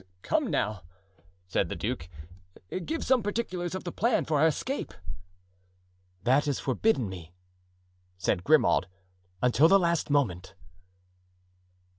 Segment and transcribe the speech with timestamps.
[0.23, 0.81] "Come, now,"
[1.45, 2.09] said the duke,
[2.85, 4.95] "give some particulars of the plan for our escape."
[6.23, 7.35] "That is forbidden me,"
[8.17, 8.87] said Grimaud,
[9.43, 10.55] "until the last moment."